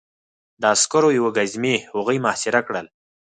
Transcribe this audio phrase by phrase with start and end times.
[0.61, 2.87] د عسکرو یوې ګزمې هغوی محاصره کړل